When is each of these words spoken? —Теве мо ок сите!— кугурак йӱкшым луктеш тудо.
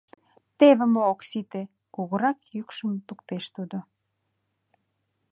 —Теве 0.57 0.85
мо 0.93 1.01
ок 1.11 1.21
сите!— 1.29 1.61
кугурак 1.93 2.37
йӱкшым 2.53 2.91
луктеш 3.07 3.45
тудо. 3.55 3.77